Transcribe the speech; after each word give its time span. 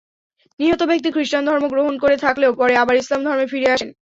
নিহত 0.59 0.81
ব্যক্তি 0.89 1.09
খ্রিষ্টানধর্ম 1.11 1.63
গ্রহণ 1.73 1.93
করে 2.03 2.15
থাকলেও 2.25 2.51
পরে 2.59 2.73
আবার 2.77 2.95
ইসলাম 2.97 3.21
ধর্মে 3.23 3.45
ফিরে 3.51 3.73
আসেন। 3.75 3.89